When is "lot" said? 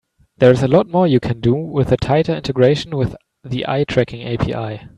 0.67-0.87